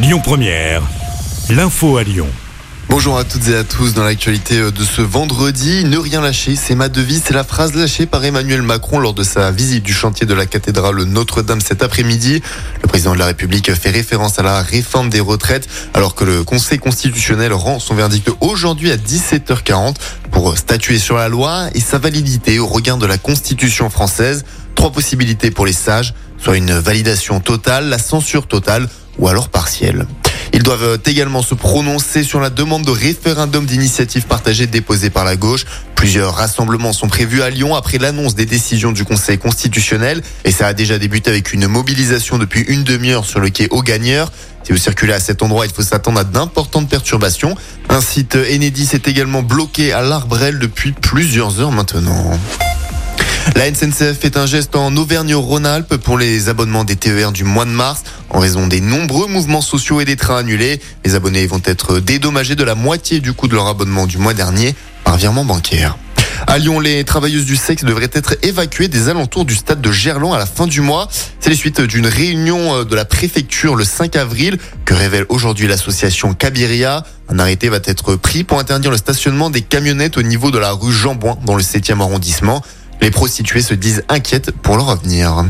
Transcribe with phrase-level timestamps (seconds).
[0.00, 0.82] Lyon Première,
[1.50, 2.28] l'info à Lyon.
[2.88, 3.94] Bonjour à toutes et à tous.
[3.94, 7.24] Dans l'actualité de ce vendredi, ne rien lâcher, c'est ma devise.
[7.26, 10.46] C'est la phrase lâchée par Emmanuel Macron lors de sa visite du chantier de la
[10.46, 12.40] cathédrale Notre-Dame cet après-midi.
[12.80, 16.44] Le président de la République fait référence à la réforme des retraites alors que le
[16.44, 19.96] Conseil constitutionnel rend son verdict aujourd'hui à 17h40
[20.30, 24.44] pour statuer sur la loi et sa validité au regard de la Constitution française.
[24.76, 28.88] Trois possibilités pour les sages, soit une validation totale, la censure totale
[29.18, 30.06] ou alors partielle.
[30.52, 35.36] Ils doivent également se prononcer sur la demande de référendum d'initiative partagée déposée par la
[35.36, 35.64] gauche.
[35.94, 40.66] Plusieurs rassemblements sont prévus à Lyon après l'annonce des décisions du Conseil constitutionnel et ça
[40.66, 44.32] a déjà débuté avec une mobilisation depuis une demi-heure sur le quai aux gagneurs.
[44.64, 47.54] Si vous circulez à cet endroit, il faut s'attendre à d'importantes perturbations.
[47.88, 52.38] Un site Enedis est également bloqué à l'Arbrel depuis plusieurs heures maintenant.
[53.56, 57.70] La SNCF fait un geste en Auvergne-Rhône-Alpes pour les abonnements des TER du mois de
[57.70, 58.02] mars.
[58.30, 62.56] En raison des nombreux mouvements sociaux et des trains annulés, les abonnés vont être dédommagés
[62.56, 64.74] de la moitié du coût de leur abonnement du mois dernier
[65.04, 65.96] par virement bancaire.
[66.46, 70.34] À Lyon, les travailleuses du sexe devraient être évacuées des alentours du stade de Gerland
[70.34, 71.08] à la fin du mois.
[71.40, 76.34] C'est les suites d'une réunion de la préfecture le 5 avril que révèle aujourd'hui l'association
[76.34, 77.02] Cabiria.
[77.28, 80.70] Un arrêté va être pris pour interdire le stationnement des camionnettes au niveau de la
[80.70, 82.62] rue Jean-Bouin dans le 7e arrondissement.
[83.00, 85.44] Les prostituées se disent inquiètes pour leur avenir.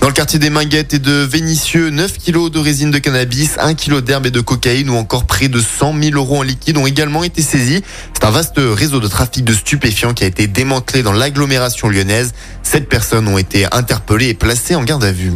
[0.00, 3.74] Dans le quartier des Minguettes et de Vénissieux, 9 kilos de résine de cannabis, 1
[3.74, 6.86] kilo d'herbe et de cocaïne ou encore près de 100 000 euros en liquide ont
[6.86, 7.82] également été saisis.
[8.14, 12.32] C'est un vaste réseau de trafic de stupéfiants qui a été démantelé dans l'agglomération lyonnaise.
[12.62, 15.32] Sept personnes ont été interpellées et placées en garde à vue.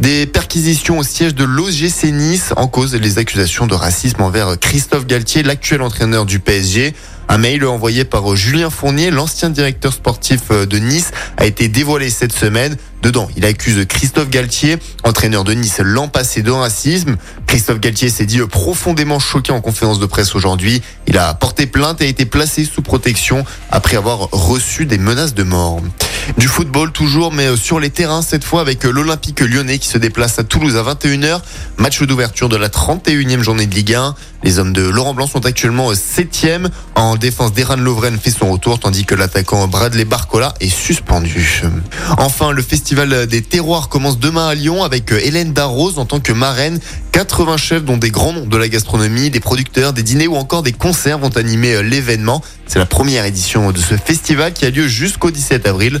[0.00, 5.06] Des perquisitions au siège de l'OGC Nice en cause les accusations de racisme envers Christophe
[5.06, 6.94] Galtier, l'actuel entraîneur du PSG.
[7.30, 12.32] Un mail envoyé par Julien Fournier, l'ancien directeur sportif de Nice, a été dévoilé cette
[12.32, 12.76] semaine.
[13.02, 17.16] Dedans, il accuse Christophe Galtier, entraîneur de Nice l'an passé de racisme.
[17.46, 20.82] Christophe Galtier s'est dit profondément choqué en conférence de presse aujourd'hui.
[21.06, 25.34] Il a porté plainte et a été placé sous protection après avoir reçu des menaces
[25.34, 25.80] de mort.
[26.36, 30.38] Du football toujours, mais sur les terrains cette fois avec l'Olympique lyonnais qui se déplace
[30.38, 31.40] à Toulouse à 21h.
[31.78, 34.14] Match d'ouverture de la 31e journée de Ligue 1.
[34.44, 36.68] Les hommes de Laurent Blanc sont actuellement 7e.
[36.94, 41.62] En défense, Deran Lovren fait son retour, tandis que l'attaquant Bradley Barcola est suspendu.
[42.18, 46.32] Enfin, le festival des terroirs commence demain à Lyon avec Hélène Darroze en tant que
[46.32, 46.78] marraine.
[47.12, 50.62] 80 chefs, dont des grands noms de la gastronomie, des producteurs, des dîners ou encore
[50.62, 52.42] des concerts vont animer l'événement.
[52.66, 56.00] C'est la première édition de ce festival qui a lieu jusqu'au 17 avril